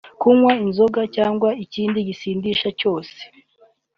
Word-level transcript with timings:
Kunywa 0.21 0.51
inzoga 0.65 1.01
cyangwa 1.15 1.49
ikindi 1.63 1.97
gisindisha 2.07 2.69
cyose 2.79 3.17